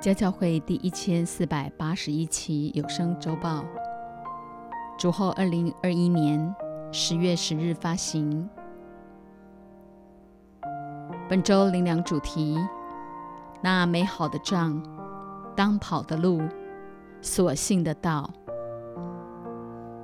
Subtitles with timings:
[0.00, 3.62] 家教会第一千四百八十一期有声周报，
[4.98, 6.54] 主后二零二一年
[6.90, 8.48] 十月十日发行。
[11.28, 12.56] 本周灵粮主题：
[13.60, 14.82] 那美好的仗，
[15.54, 16.40] 当跑的路，
[17.20, 18.30] 所信的道。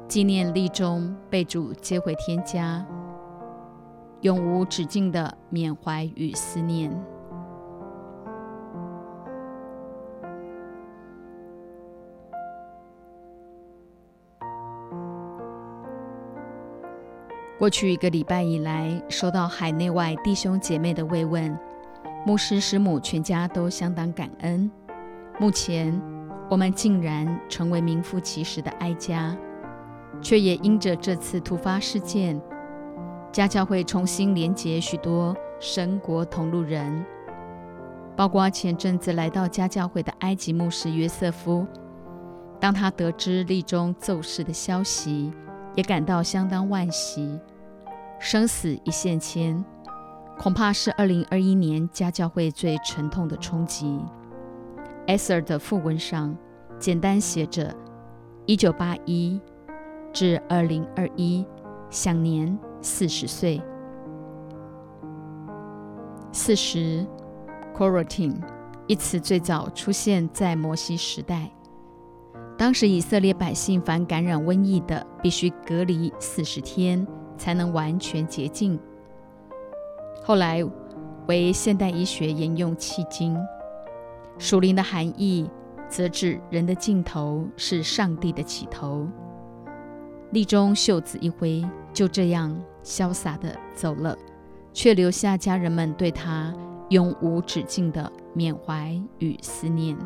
[0.07, 2.87] 纪念立中被主接回天家，
[4.21, 6.95] 永无止境的缅怀与思念。
[17.59, 21.59] 过去一个礼拜以来，收到海内外弟兄姐妹的慰问，
[22.27, 24.71] 牧师师母全家都相当感恩。
[25.41, 25.99] 目前，
[26.51, 29.35] 我们竟然成为名副其实的哀家，
[30.21, 32.39] 却也因着这次突发事件，
[33.33, 37.03] 家教会重新连结许多神国同路人，
[38.15, 41.67] 包括前阵子来到家教会的埃及牧师约瑟夫。
[42.61, 45.33] 当他得知立中奏事的消息，
[45.77, 47.39] 也感到相当惋惜，
[48.19, 49.65] 生死一线牵，
[50.39, 54.01] 恐怕是二零二一年家教会最沉痛的冲击。
[55.07, 56.37] 艾 r 的副文上
[56.79, 57.73] 简单写着：
[58.47, 59.41] 一九八一
[60.13, 61.47] 至二零二一，
[61.91, 63.63] 享年四十岁。
[66.33, 67.07] 四十
[67.75, 68.43] q u a r a n t i n e
[68.89, 71.51] 一词最早出现在摩西时代。
[72.59, 77.07] 当时以色列百姓凡感染瘟疫的，必须隔离四十天
[77.37, 78.79] 才能完全洁净。
[80.23, 80.65] 后来
[81.29, 83.37] 为现代医学沿用迄今。
[84.39, 85.49] 属灵的含义
[85.89, 89.07] 则指人的尽头是上帝的起头。
[90.31, 94.17] 立中袖子一挥，就这样潇洒地走了，
[94.73, 96.53] 却留下家人们对他
[96.89, 99.97] 永无止境的缅怀与思念。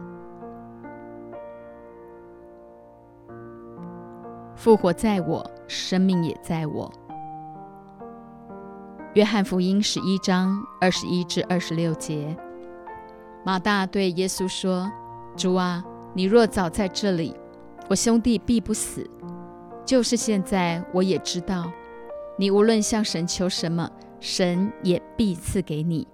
[4.61, 6.93] 复活在我，生命也在我。
[9.15, 12.37] 约翰福音十一章二十一至二十六节，
[13.43, 14.87] 马大对耶稣说
[15.35, 15.83] ：“主啊，
[16.13, 17.35] 你若早在这里，
[17.89, 19.09] 我兄弟必不死。
[19.83, 21.73] 就是现在，我也知道，
[22.37, 26.07] 你无论向神求什么，神也必赐给你。”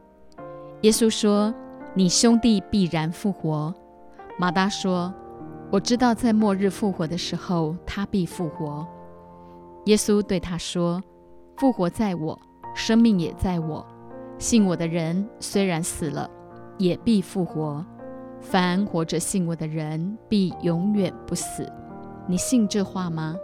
[0.82, 1.52] 耶稣说
[1.94, 3.74] ：“你兄弟必然复活。”
[4.38, 5.12] 马大说。
[5.68, 8.86] 我知道，在末日复活的时候，他必复活。
[9.86, 11.02] 耶稣对他说
[11.58, 12.40] ：“复活在我，
[12.74, 13.84] 生命也在我。
[14.38, 16.30] 信我的人，虽然死了，
[16.78, 17.84] 也必复活。
[18.40, 21.70] 凡活着信我的人，必永远不死。
[22.28, 23.36] 你信这话吗？”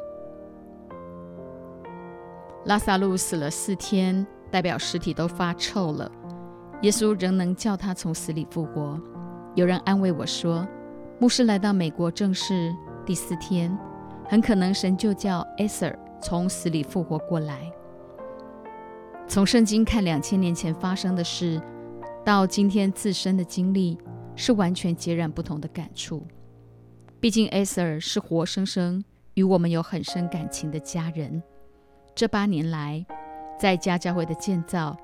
[2.67, 6.11] 拉萨路死了四天，代表尸体都发臭了。
[6.83, 8.99] 耶稣仍能叫他从死里复活。
[9.57, 10.65] 有人安慰我说。
[11.23, 12.75] 牧师来到美国正式
[13.07, 13.79] 第四天，
[14.29, 17.73] 很可能神就叫艾 r 从死里复活过来。
[19.29, 21.63] 从圣经看两千年前发生的事，
[22.25, 23.97] 到今天自身的经历，
[24.35, 26.27] 是完全截然不同的感触。
[27.21, 29.01] 毕竟艾 r 是活生生
[29.35, 31.41] 与我们有很深感情的家人。
[32.17, 33.07] 这八年来，
[33.61, 34.97] 在家教会的建造，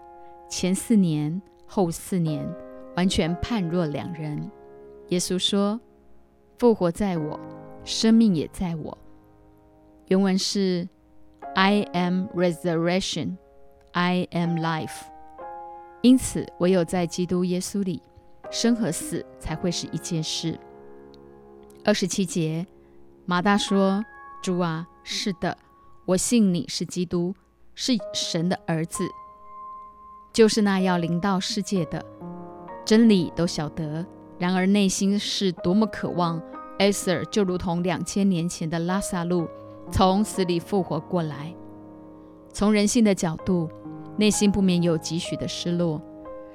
[0.50, 2.44] 前四年、后四年，
[2.96, 4.50] 完全判若两人。
[5.10, 5.80] 耶稣说。
[6.58, 7.38] 复活在我，
[7.84, 8.98] 生命也在我。
[10.08, 10.88] 原文是
[11.54, 13.36] ：I am resurrection,
[13.92, 15.04] I am life。
[16.02, 18.02] 因此，唯有在基督耶稣里，
[18.50, 20.58] 生和死才会是一件事。
[21.84, 22.66] 二十七节，
[23.24, 24.04] 马大说
[24.42, 25.56] ：“主啊，是的，
[26.06, 27.36] 我信你是基督，
[27.76, 29.04] 是神的儿子，
[30.32, 32.04] 就是那要临到世界的。
[32.84, 34.04] 真理都晓得。”
[34.38, 36.40] 然而内心是多么渴望
[36.78, 39.48] 艾 r 就如同两千年前的拉萨路
[39.90, 41.52] 从死里复活过来。
[42.52, 43.68] 从人性的角度，
[44.16, 46.00] 内心不免有几许的失落，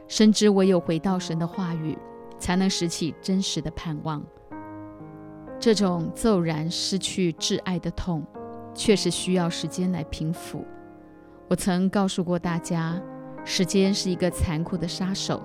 [0.08, 1.98] 深知唯有回到神的话语，
[2.38, 4.24] 才能拾起真实的盼望。
[5.60, 8.26] 这种骤然失去挚爱的痛，
[8.74, 10.66] 确实需要时间来平复。
[11.50, 13.02] 我曾告诉过大家，
[13.46, 15.42] 时间是一个残酷的杀手。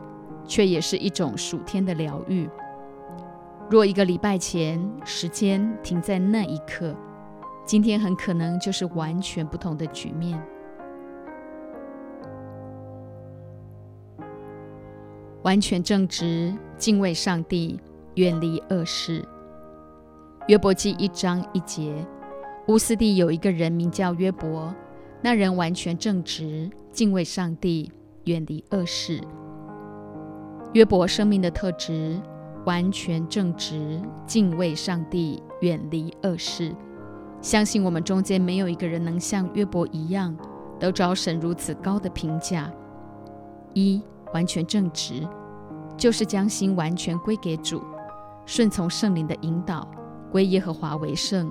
[0.48, 2.50] 却也是一种暑天的疗愈。
[3.70, 6.96] 若一个礼拜前时间停在那一刻，
[7.64, 10.42] 今天很可能就是完全不同的局面。
[15.42, 17.78] 完全正直，敬畏上帝，
[18.14, 19.22] 远离恶事。
[20.48, 21.94] 约伯记一章一节，
[22.68, 24.74] 乌斯地有一个人名叫约伯，
[25.22, 27.92] 那人完全正直，敬畏上帝，
[28.24, 29.20] 远离恶事。
[30.75, 32.20] 约伯生命的特质
[32.65, 36.75] 完全正直，敬畏上帝，远离恶事。
[37.41, 40.37] 相信我们中间没有一个人能像约伯一样，
[40.79, 42.70] 得着神如此高的评价。
[43.73, 44.03] 一
[44.35, 45.26] 完全正直，
[45.97, 47.82] 就是将心完全归给主，
[48.44, 49.88] 顺从圣灵的引导，
[50.31, 51.50] 归耶和华为圣。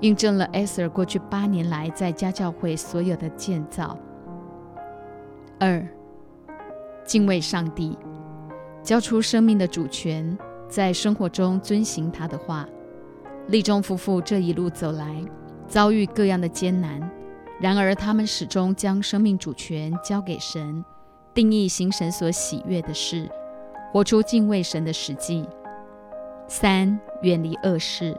[0.00, 3.96] 印证了艾瑟尔过去八年来在家教会所有的建造。
[5.58, 5.86] 二，
[7.10, 7.98] 敬畏上帝，
[8.84, 12.64] 交出生命的主权，在生活中遵行他的话。
[13.48, 15.20] 利中夫妇这一路走来，
[15.66, 17.00] 遭遇各样的艰难，
[17.58, 20.84] 然而他们始终将生命主权交给神，
[21.34, 23.28] 定义行神所喜悦的事，
[23.90, 25.44] 活出敬畏神的实际。
[26.46, 28.16] 三，远离恶事。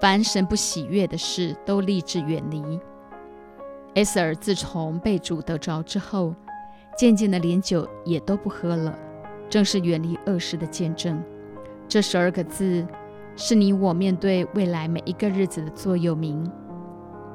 [0.00, 2.60] 凡神不喜悦的事，都立志远离。
[3.94, 6.34] 艾瑟尔自从被主得着之后，
[6.96, 8.96] 渐渐的连酒也都不喝了，
[9.48, 11.22] 正是远离恶事的见证。
[11.88, 12.86] 这十二个字，
[13.36, 16.50] 是你我面对未来每一个日子的座右铭。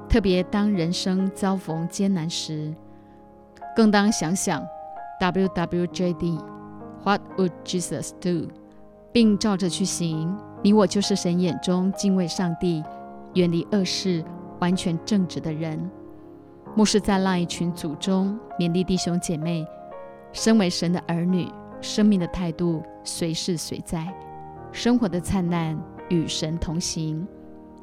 [0.07, 2.73] 特别当人生遭逢艰难时，
[3.75, 4.65] 更当想想
[5.19, 8.47] W W J D，What would Jesus do？
[9.11, 10.35] 并照着去行。
[10.63, 12.83] 你我就是神眼中敬畏上帝、
[13.35, 14.23] 远离恶事、
[14.59, 15.89] 完全正直的人。
[16.75, 19.65] 牧师在那一群组中勉励弟兄姐妹：
[20.31, 21.47] 身为神的儿女，
[21.81, 24.07] 生命的态度随时随在，
[24.71, 25.77] 生活的灿烂
[26.09, 27.27] 与神同行，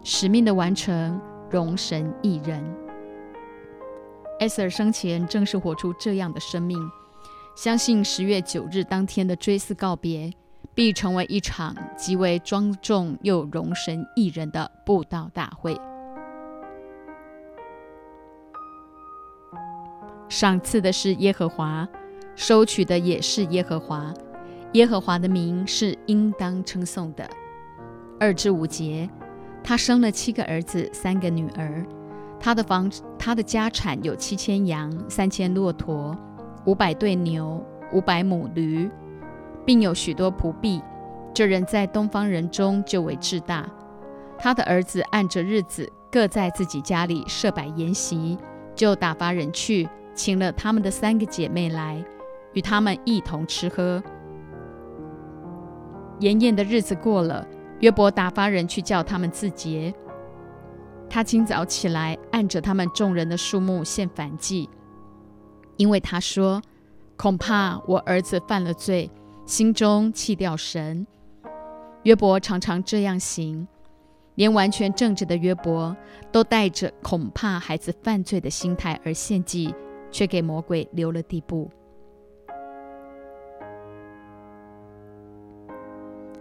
[0.02, 1.20] 使命的完成
[1.50, 2.64] 容神一人。
[4.38, 6.78] 艾瑟尔生前正是活出这样的生命，
[7.56, 10.32] 相信十月九日当天的追思告别。
[10.74, 15.74] 必成为一场极为庄重又容神一人的布道大会。
[20.28, 21.88] 赏赐的是耶和华，
[22.34, 24.12] 收取的也是耶和华。
[24.72, 27.28] 耶和华的名是应当称颂的。
[28.18, 29.08] 二至五节，
[29.62, 31.86] 他生了七个儿子，三个女儿。
[32.38, 36.16] 他的房，他的家产有七千羊，三千骆驼，
[36.64, 38.90] 五百对牛，五百母驴。
[39.64, 40.80] 并有许多仆婢，
[41.34, 43.68] 这人在东方人中就为至大。
[44.38, 48.38] 他的儿子按着日子，各在自己家里设摆筵席，
[48.74, 52.04] 就打发人去请了他们的三个姐妹来，
[52.54, 54.02] 与他们一同吃喝。
[56.18, 57.46] 筵宴的日子过了，
[57.80, 59.94] 约伯打发人去叫他们自洁。
[61.08, 64.68] 他清早起来，按着他们众人的数目献反祭，
[65.76, 66.60] 因为他说
[67.16, 69.08] ：“恐怕我儿子犯了罪。”
[69.46, 71.06] 心中弃掉神，
[72.02, 73.68] 约伯常常这样行，
[74.34, 75.96] 连完全正直的约伯
[76.32, 79.72] 都带着恐怕孩子犯罪的心态而献祭，
[80.10, 81.70] 却给魔鬼留了地步。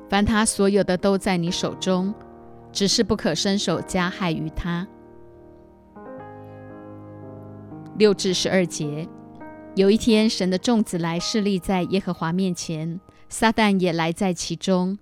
[0.07, 2.13] 凡他所有的都在你手中，
[2.71, 4.87] 只是不可伸手加害于他。
[7.97, 9.07] 六至十二节。
[9.75, 14.97] 有一天，神的众子来侍立在耶和华面前，撒旦也来在其中。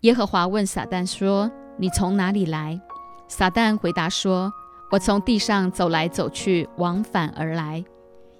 [0.00, 2.80] 耶和华问撒旦说：“你从哪里来？”
[3.28, 4.52] 撒旦回答说
[4.90, 7.84] ：“我从地上走来走去，往返而来。”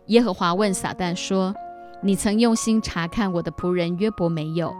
[0.08, 1.54] 耶和华问撒旦说
[2.02, 4.74] ：“你曾用心查看我的仆人约伯没有？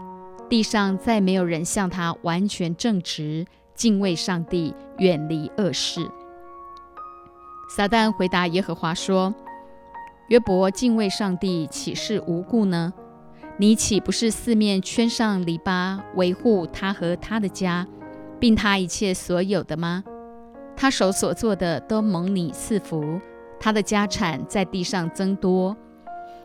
[0.49, 3.45] 地上再没有人像他完全正直，
[3.75, 6.01] 敬畏上帝，远离恶事。”
[7.75, 9.33] 撒旦回答耶和华说。
[10.29, 12.93] 约伯敬畏上帝，岂是无故呢？
[13.57, 17.87] 你岂不是四面圈上篱笆，维护他和他的家，
[18.39, 20.03] 并他一切所有的吗？
[20.75, 23.19] 他手所做的都蒙你赐福，
[23.59, 25.75] 他的家产在地上增多。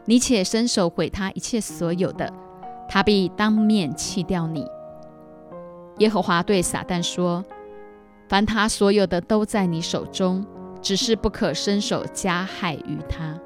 [0.05, 2.31] 你且伸手毁他一切所有的，
[2.89, 4.67] 他必当面弃掉你。
[5.99, 7.45] 耶和华对撒旦说
[8.29, 10.45] ：“凡他所有的都在你手中，
[10.83, 13.39] 只是不可伸手加害于他。”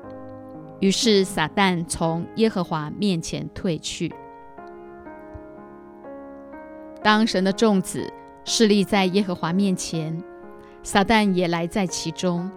[0.80, 4.12] 于是撒旦从耶和华面前退去。
[7.02, 8.12] 当神的众子
[8.44, 10.20] 势立在耶和华面前，
[10.82, 12.50] 撒旦也来在其中，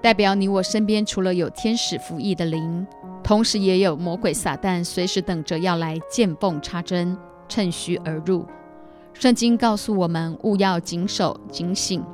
[0.00, 2.86] 代表你我身边除了有天使服役的灵，
[3.22, 7.16] 同时也有魔鬼撒旦，随时等着要来见缝插针，
[7.48, 8.46] 趁虚而入。
[9.12, 12.04] 圣经告诉我们，务要谨守警醒，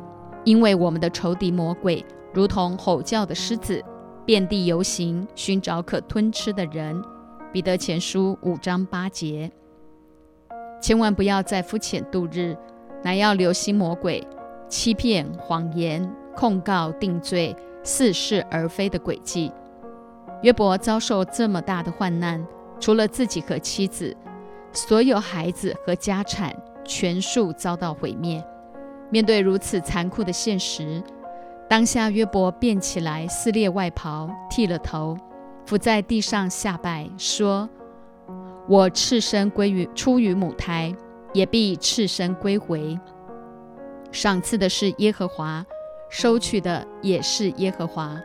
[0.45, 3.83] 因为我们的仇敌魔鬼如同吼叫的狮子。
[4.27, 6.99] 遍地游行，寻找可吞吃的人。
[7.53, 9.53] 彼得前书五章八节，
[10.81, 12.57] 千万不要再肤浅度日，
[13.03, 14.27] 乃要留心魔鬼
[14.67, 19.53] 欺骗、谎言、控告、定罪、似是而非的诡计。
[20.43, 22.45] 约伯遭受这么大的患难，
[22.81, 24.15] 除了自己和妻子，
[24.73, 28.45] 所有孩子和家产全数遭到毁灭。
[29.11, 31.03] 面对如此残酷的现实，
[31.69, 35.17] 当下约伯便起来撕裂外袍，剃了头，
[35.65, 37.69] 伏在地上下拜，说
[38.69, 40.95] ：“我赤身归于出于母胎，
[41.33, 42.99] 也必赤身归回。
[44.11, 45.65] 赏赐的是耶和华，
[46.09, 48.21] 收取的也是耶和华。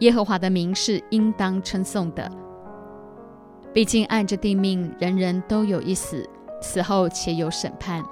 [0.00, 2.30] 耶和华的名是应当称颂的。
[3.72, 6.28] 毕竟按着定命，人人都有一死，
[6.60, 8.02] 死后且有审判。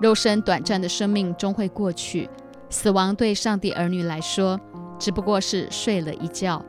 [0.00, 2.28] 肉身短暂的生命终会过去。”
[2.70, 4.58] 死亡对上帝儿女来说，
[4.98, 6.64] 只不过是睡了一觉，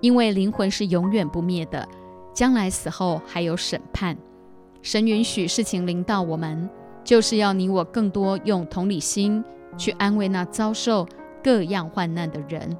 [0.00, 1.88] 因为灵魂是永远不灭的，
[2.32, 4.18] 将来死后还有审判。
[4.82, 6.68] 神允许事情临到我们，
[7.04, 9.44] 就是要你我更多用同理心
[9.76, 11.06] 去安慰那遭受
[11.42, 12.76] 各样患难的人。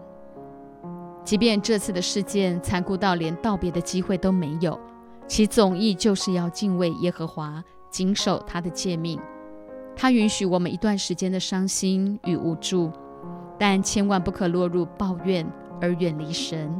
[1.24, 4.78] 即便这次的事件残酷到连道别的机会都没有，
[5.26, 9.18] 其总意就是要敬畏耶和华，谨守他的诫命。
[9.96, 12.90] 他允许我们一段时间的伤心与无助，
[13.58, 15.46] 但千万不可落入抱怨
[15.80, 16.78] 而远离神。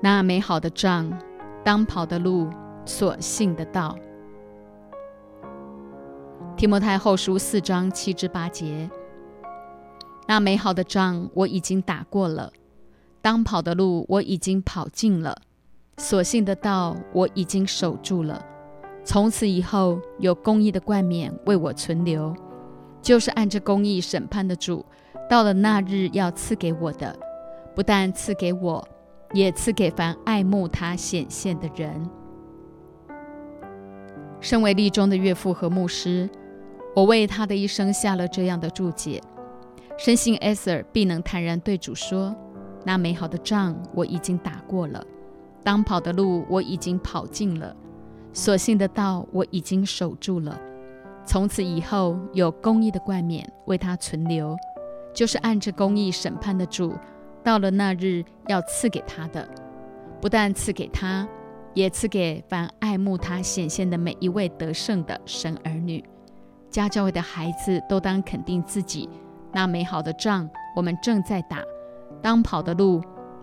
[0.00, 1.12] 那美好的仗，
[1.64, 2.48] 当跑的路，
[2.84, 3.96] 所信的道。
[6.62, 8.88] 提摩太后书四章七至八节。
[10.28, 12.52] 那美好的仗我已经打过了，
[13.20, 15.36] 当跑的路我已经跑尽了。
[15.96, 18.40] 所信的道，我已经守住了。
[19.02, 22.32] 从此以后，有公义的冠冕为我存留，
[23.00, 24.86] 就是按着公义审判的主，
[25.28, 27.18] 到了那日要赐给我的，
[27.74, 28.86] 不但赐给我，
[29.32, 32.08] 也赐给凡爱慕他显现的人。
[34.38, 36.30] 身为立中的岳父和牧师，
[36.94, 39.20] 我为他的一生下了这样的注解：
[39.96, 42.34] 深信埃瑟尔必能坦然对主说
[42.84, 45.02] ：“那美好的仗我已经打过了。”
[45.64, 47.74] 当跑的路我已经跑尽了，
[48.32, 50.60] 所信的道我已经守住了。
[51.24, 54.56] 从此以后，有公义的冠冕为他存留，
[55.14, 56.92] 就是按着公义审判的主，
[57.44, 59.48] 到了那日要赐给他的。
[60.20, 61.26] 不但赐给他，
[61.74, 66.04] 也赐给凡爱慕他显现的每一位得胜的神儿女。
[66.72, 69.08] 家教会的孩子都当肯定自己，
[69.52, 71.58] 那美好的仗我们正在打，
[72.22, 73.00] 当跑的路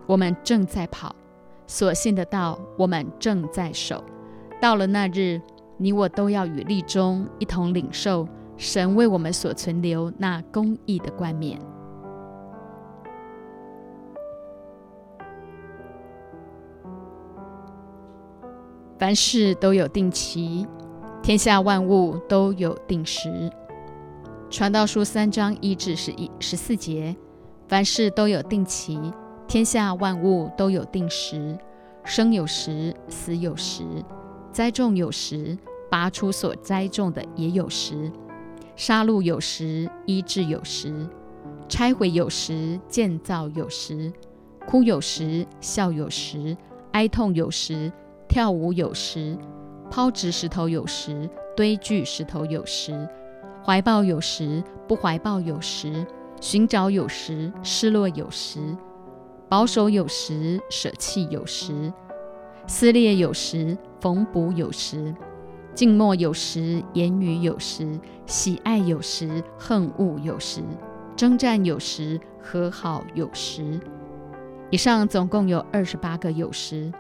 [0.08, 1.16] 我们正在跑。
[1.68, 4.04] 所信的道，我们正在守。
[4.60, 5.40] 到了那日，
[5.78, 11.62] 你我都要与立中一同领受神为我们所存留那公义的冠冕。
[18.98, 20.68] 凡事都有定期，
[21.30, 23.52] 天下万物都有定时。
[24.50, 27.16] 传道书三章一至十一十四节，
[27.68, 29.00] 凡事都有定期。
[29.48, 31.56] 天下万物都有定时，
[32.04, 33.84] 生有时，死有时；
[34.52, 35.56] 栽种有时，
[35.88, 38.12] 拔出所栽种的也有时；
[38.76, 40.90] 杀戮有时，医治有时；
[41.68, 44.12] 拆毁有时，建造有时；
[44.66, 46.58] 哭有时，笑有时；
[46.94, 47.92] 哀痛有时，
[48.28, 49.38] 跳舞有时；
[49.90, 52.94] 抛掷石头有时，堆聚石头有时；
[53.64, 56.06] 怀抱有时，不怀抱有时；
[56.40, 58.60] 寻找有时，失落有时。
[59.50, 61.92] 保守有时，舍弃有时；
[62.68, 65.12] 撕裂有时，缝补有时；
[65.74, 70.62] 静默有时，言语有时；喜爱有时，恨恶有时；
[71.16, 73.80] 征战有时，和好有时。
[74.70, 76.92] 以上总共有二十八个有时。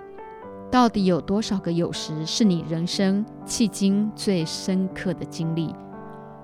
[0.71, 5.73] 到底有多少个有时是你人生迄今最深刻的经历？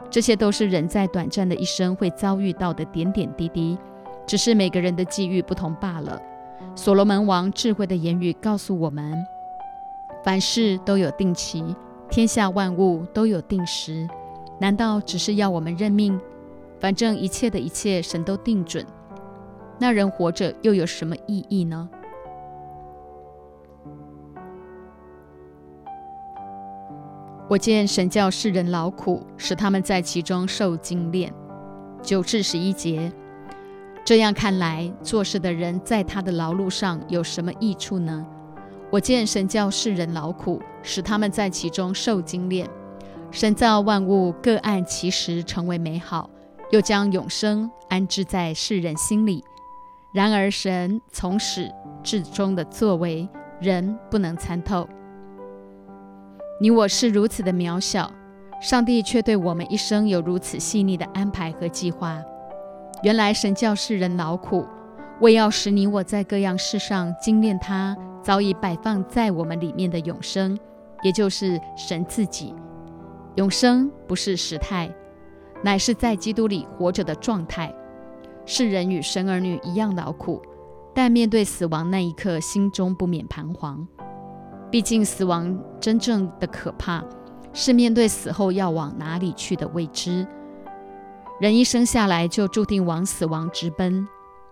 [0.10, 3.78] 这些都是人在短暂的一生会遭遇到的点点滴滴。
[4.26, 6.20] 只是每个人的际遇不同罢了。
[6.76, 9.14] 所罗门王智慧的言语告诉我们：
[10.24, 11.64] 凡事都有定期，
[12.10, 14.08] 天下万物都有定时。
[14.60, 16.20] 难道只是要我们认命？
[16.80, 18.84] 反正一切的一切，神都定准。
[19.78, 21.88] 那人活着又有什么意义呢？
[27.48, 31.32] 我见神教世人劳苦，使他们在其中受精炼。
[32.02, 33.12] 九至十一节。
[34.04, 38.26] 这样看来，做事的人在他的劳碌上有什么益处呢？
[38.92, 42.68] 我见神教世人劳苦，使他们在其中受精炼。
[43.30, 46.28] 神造万物各按其时成为美好，
[46.72, 49.44] 又将永生安置在世人心里。
[50.12, 51.72] 然而神从始
[52.02, 53.28] 至终的作为，
[53.60, 54.88] 人不能参透。
[56.58, 58.10] 你我是如此的渺小，
[58.62, 62.18] 上帝却对我们一生有如此细腻的安排和计划。
[63.04, 64.66] 原来神教世人劳苦，
[65.20, 67.94] 为要使你我在各样事上精炼他
[68.24, 70.58] 早已摆放在我们里面的永生，
[71.04, 72.56] 也就是神自己。
[73.36, 74.90] 永生不是时态，
[75.62, 77.74] 乃是在基督里活着的状态。
[78.46, 80.42] 世人与神儿女一样劳苦，
[80.94, 83.86] 但面对死亡那一刻，心中不免彷徨。
[84.72, 87.04] 毕竟，死亡真正的可怕，
[87.54, 90.28] 是面对死后要往哪里去的未知。
[91.40, 94.08] 人一生下来就注定往死亡直奔。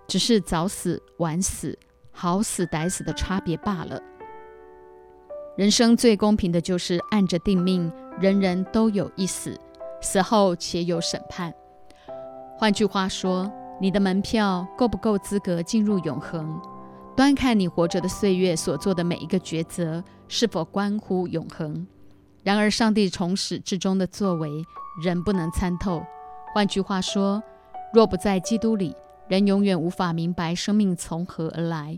[0.06, 1.80] 只是早死晚死、
[2.12, 4.00] 好死歹死的差别罢了。
[5.56, 7.90] 人生最公平的就是按着定命，
[8.20, 9.58] 人人都有一死，
[10.02, 11.54] 死后且有审判。
[12.58, 16.62] 换句话说，你的门票够不够资格进入永恒，
[17.16, 21.86] 端看你活着的岁月所做的每一个抉择是否关乎永恒。
[22.44, 24.50] 然而，上帝从始至终的作为，
[25.04, 26.04] 人不能参透。
[26.54, 27.42] 换句话说，
[27.94, 28.96] 若不在基督里，
[29.28, 31.96] 人永远无法明白生命从何而来，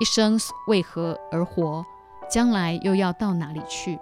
[0.00, 1.84] 一生为何而活，
[2.30, 3.98] 将来又要到哪里去？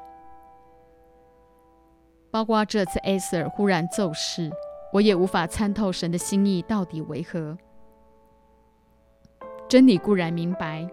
[2.30, 4.50] 包括这次艾瑟尔忽然奏事，
[4.92, 7.56] 我也无法参透神的心意到底为何。
[9.72, 10.86] 真理固然明白，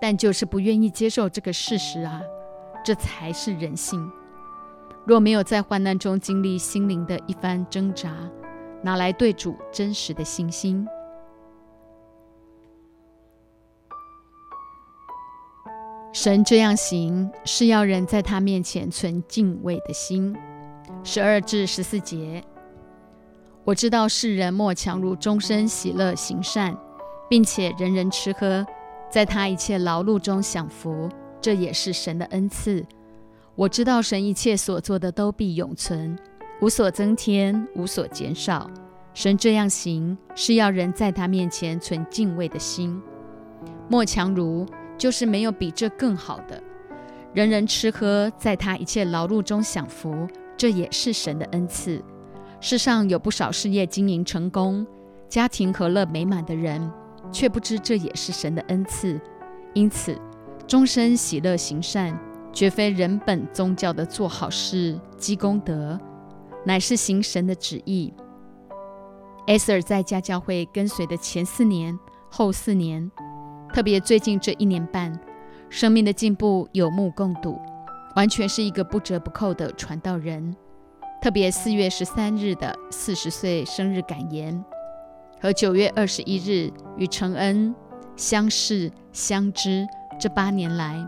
[0.00, 2.20] 但就是不愿意接受这个事实啊！
[2.84, 4.10] 这才是人性。
[5.06, 8.12] 若没有在患难中经历心灵的一番挣扎，
[8.82, 10.84] 拿来对主真实的信心。
[16.12, 20.36] 神这样行，是要人在他面前存敬畏的心。
[21.04, 22.42] 十二至十四节，
[23.62, 26.76] 我知道世人莫强如终身喜乐行善，
[27.28, 28.66] 并且人人吃喝，
[29.10, 31.08] 在他一切劳碌中享福，
[31.40, 32.84] 这也是神的恩赐。
[33.54, 36.18] 我知道神一切所做的都必永存。
[36.60, 38.70] 无所增添，无所减少。
[39.12, 43.00] 神这样行，是要人在他面前存敬畏的心。
[43.88, 46.62] 莫强如，就是没有比这更好的。
[47.32, 52.02] 人人吃喝，在他一切劳碌中享福，这也是神的恩赐。
[52.60, 54.86] 世上有不少事业经营成功、
[55.28, 56.90] 家庭和乐美满的人，
[57.32, 59.20] 却不知这也是神的恩赐。
[59.72, 60.16] 因此，
[60.66, 62.18] 终身喜乐行善，
[62.52, 65.98] 绝非人本宗教的做好事积功德。
[66.66, 68.14] 乃是行神的旨意。
[69.46, 71.98] 艾瑟尔在家教会跟随的前四年、
[72.30, 73.10] 后四年，
[73.74, 75.12] 特别最近这一年半，
[75.68, 77.60] 生命的进步有目共睹，
[78.16, 80.56] 完全是一个不折不扣的传道人。
[81.20, 84.64] 特别四月十三日的四十岁生日感言，
[85.40, 87.74] 和九月二十一日与承恩
[88.16, 89.86] 相识相知
[90.18, 91.06] 这八年来，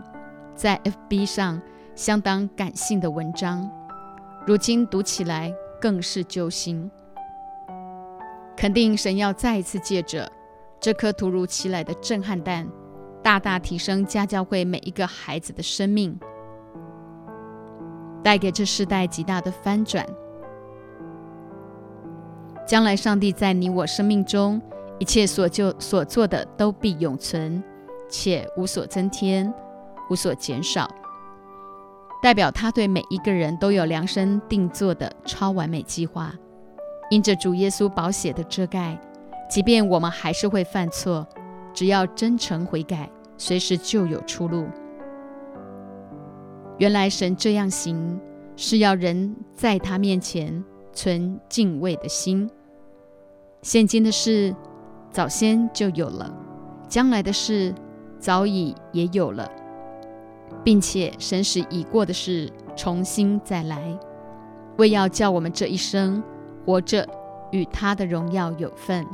[0.55, 1.59] 在 FB 上
[1.95, 3.69] 相当感性的文章。
[4.45, 6.89] 如今读起来更是揪心，
[8.55, 10.31] 肯定神要再一次借着
[10.79, 12.67] 这颗突如其来的震撼弹，
[13.23, 16.17] 大大提升家教会每一个孩子的生命，
[18.23, 20.05] 带给这世代极大的翻转。
[22.67, 24.61] 将来上帝在你我生命中
[24.99, 27.63] 一切所就所做的都必永存，
[28.09, 29.51] 且无所增添，
[30.09, 30.85] 无所减少。
[32.21, 36.33] 代表他对每一个人都有量身定做的超完美计划。
[37.09, 38.99] 因着主耶稣宝血的遮盖，
[39.49, 41.25] 即便我们还是会犯错，
[41.73, 44.67] 只要真诚悔改，随时就有出路。
[46.79, 48.19] 原来神这样行，
[48.57, 52.49] 是要人在他面前存敬畏的心。
[53.61, 54.55] 现今的事
[55.11, 56.33] 早先就有了，
[56.87, 57.73] 将来的事
[58.19, 59.49] 早已也有了。
[60.63, 63.97] 并且神使已过的事重新再来，
[64.77, 66.21] 为要叫我们这一生
[66.65, 67.07] 活着
[67.51, 69.05] 与他的荣耀有份。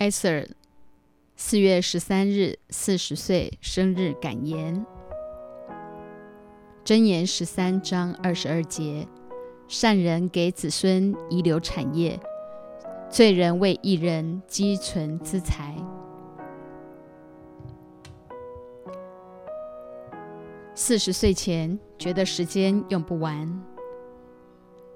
[0.00, 0.48] 艾瑟尔
[1.36, 4.86] 四月十三日四十岁生日感言：
[6.82, 9.06] 箴言十三章二十二节，
[9.68, 12.18] 善人给子孙遗留产业，
[13.10, 15.76] 罪人为一人积存资财。
[20.74, 23.62] 四十岁前觉得时间用不完，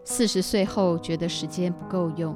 [0.02, 2.34] 四十岁后觉得时间不够用，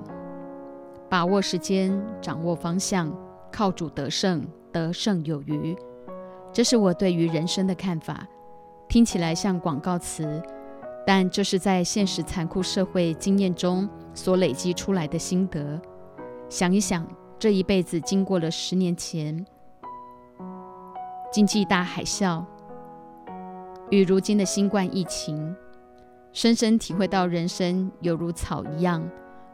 [1.10, 1.90] 把握时间，
[2.20, 3.10] 掌握方向，
[3.50, 5.76] 靠主得胜，得胜有余。
[6.52, 8.26] 这是我对于人生的看法，
[8.88, 10.42] 听起来像广告词，
[11.06, 15.80] 但这是在现实残酷社会经验中所累积出来的心得。
[16.50, 17.06] 想一想，
[17.38, 19.46] 这一辈子经过了十年前
[21.32, 22.44] 经济大海啸，
[23.90, 25.54] 与如今的新冠疫情，
[26.32, 29.06] 深深体会到人生有如草一样，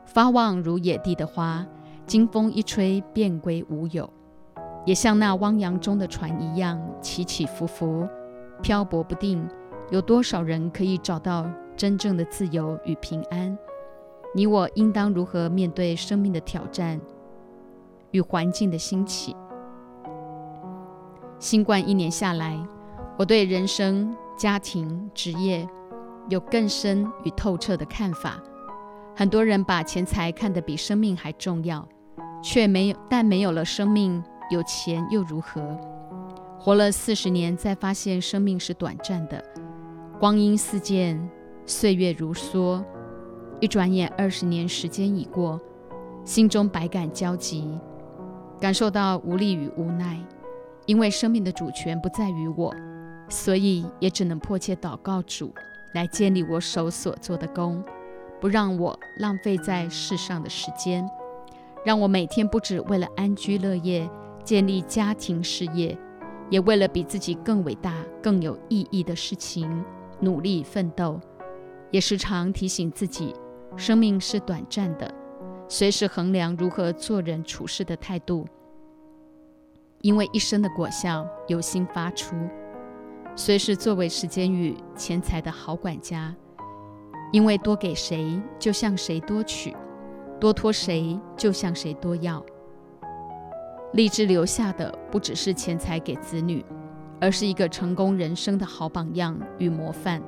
[0.04, 1.66] 发旺如野地的花，
[2.06, 4.08] 经风一吹便归无有。
[4.86, 8.06] 也像那汪洋中的船一样起起伏伏、
[8.62, 9.46] 漂泊不定。
[9.90, 13.56] 有多少人可以找到真正的自由与平安？
[14.34, 17.00] 你我应当如何面对生命的挑战
[18.10, 19.36] 与环境的兴起？
[21.38, 22.58] 新冠一年下来，
[23.18, 25.68] 我对人生、家庭、职业
[26.28, 28.42] 有更深与透彻的看法。
[29.16, 31.86] 很多人把钱财看得比生命还重要，
[32.42, 34.22] 却没有，但没有了生命。
[34.50, 35.60] 有钱又如何？
[36.58, 39.42] 活了四十年，再发现生命是短暂的，
[40.20, 41.18] 光阴似箭，
[41.64, 42.84] 岁月如梭，
[43.58, 45.58] 一转眼二十年时间已过，
[46.24, 47.78] 心中百感交集，
[48.60, 50.18] 感受到无力与无奈。
[50.86, 52.74] 因为生命的主权不在于我，
[53.30, 55.54] 所以也只能迫切祷告主
[55.94, 57.82] 来建立我手所做的功，
[58.44, 61.08] 不让我浪费在世上的时间，
[61.82, 64.06] 让我每天不止为了安居乐业。
[64.44, 65.96] 建立家庭事业，
[66.50, 69.82] 也为了比自己更伟大、更有意义的事情
[70.20, 71.18] 努力奋斗，
[71.90, 73.34] 也时常提醒自己，
[73.78, 75.10] 生命是短暂的，
[75.66, 78.46] 随时衡量如何做人处事的态度。
[80.02, 82.36] 因为一生的果效由心发出，
[83.34, 86.36] 随时作为时间与钱财的好管家。
[87.34, 89.72] 因为多给谁，就向谁多取；
[90.38, 92.40] 多托谁，就向谁多要。
[93.94, 96.64] 立志留下的不只是钱财给子女，
[97.20, 100.22] 而是一个成功人生的好榜样与模范。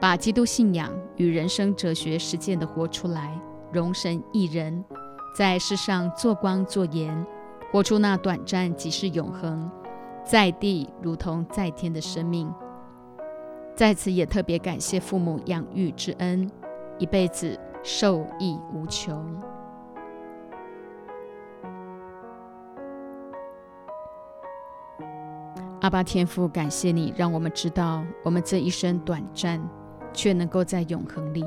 [0.00, 3.38] 把基督信仰与人生哲学实践的活出来，
[3.70, 4.82] 容身一人，
[5.36, 7.26] 在世上做光做盐，
[7.70, 9.70] 活出那短暂即是永恒，
[10.24, 12.50] 在地如同在天的生命。
[13.78, 16.50] 在此也特别感谢父母养育之恩，
[16.98, 19.24] 一辈子受益无穷。
[25.80, 29.62] 阿巴天父，感谢你，让我们知道我们这一生短暂，
[30.12, 31.44] 却能够在永恒里。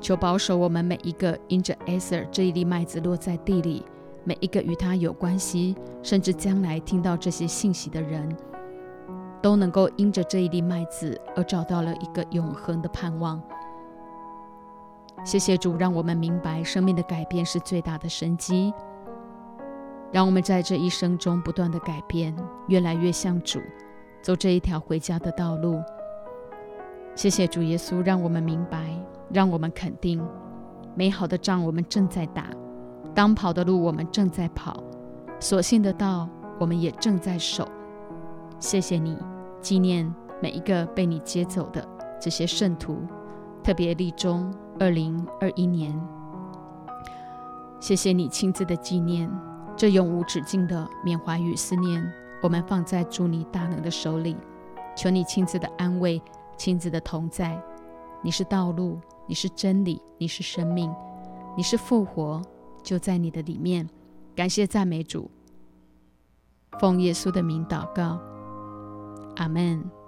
[0.00, 3.84] 求保守我们每一个因着 Aser 这一粒麦子落在地里，
[4.22, 8.36] 每一个与他有关系，甚至将来听到这些信息的人，
[9.44, 13.38] 都能够因着这一粒麦子而找到了一个永恒的盼望。
[15.22, 18.72] 谢谢主，让我们明白生命的改变是最大的神机。
[20.10, 22.34] 让我们在这一生中不断的改变，
[22.68, 23.60] 越来越像主，
[24.22, 25.78] 走这一条回家的道路。
[27.14, 28.98] 谢谢主耶稣，让我们明白，
[29.30, 30.26] 让我们肯定，
[30.94, 32.46] 美好的仗我们正在打，
[33.14, 34.82] 当跑的路我们正在跑，
[35.38, 36.26] 所信的道
[36.58, 37.68] 我们也正在守。
[38.58, 39.18] 谢谢你
[39.64, 41.88] 纪念每一个被你接走的
[42.20, 43.00] 这些圣徒，
[43.62, 45.98] 特别立中二零二一年。
[47.80, 49.30] 谢谢你亲自的纪念。
[49.74, 52.06] 这永无止境的缅怀与思念，
[52.42, 54.36] 我们放在主你大能的手里，
[54.94, 56.22] 求你亲自的安慰，
[56.58, 57.58] 亲自的同在。
[58.22, 60.94] 你是道路，你是真理，你是生命，
[61.56, 62.40] 你是复活，
[62.82, 63.88] 就在你的里面。
[64.36, 65.30] 感谢赞美主，
[66.78, 68.20] 奉耶稣的名祷告，
[69.36, 70.03] 阿门。